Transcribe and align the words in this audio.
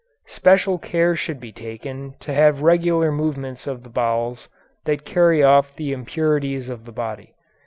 Special 0.25 0.79
care 0.79 1.15
should 1.15 1.39
be 1.39 1.51
taken 1.51 2.15
to 2.21 2.33
have 2.33 2.63
regular 2.63 3.11
movements 3.11 3.67
of 3.67 3.83
the 3.83 3.89
bowels 3.89 4.49
that 4.85 5.05
carry 5.05 5.43
off 5.43 5.75
the 5.75 5.93
impurities 5.93 6.69
of 6.69 6.85
the 6.85 6.91
body. 6.91 7.35